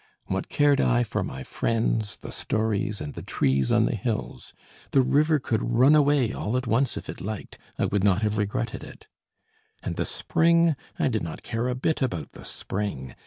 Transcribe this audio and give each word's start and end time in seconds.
What 0.25 0.49
cared 0.49 0.81
I 0.81 1.03
for 1.03 1.23
my 1.23 1.43
friends, 1.43 2.17
the 2.17 2.31
stories, 2.31 3.01
and 3.01 3.13
the 3.13 3.21
trees 3.21 3.71
on 3.71 3.85
the 3.85 3.95
hills! 3.95 4.51
The 4.93 5.03
river 5.03 5.37
could 5.37 5.61
run 5.75 5.93
away 5.95 6.33
all 6.33 6.57
at 6.57 6.65
once 6.65 6.97
if 6.97 7.07
it 7.07 7.21
liked; 7.21 7.59
I 7.77 7.85
would 7.85 8.03
not 8.03 8.23
have 8.23 8.39
regretted 8.39 8.83
it. 8.83 9.05
And 9.83 9.97
the 9.97 10.05
spring, 10.05 10.75
I 10.97 11.07
did 11.07 11.21
not 11.21 11.43
care 11.43 11.67
a 11.67 11.75
bit 11.75 12.01
about 12.01 12.31
the 12.31 12.43
spring! 12.45 13.13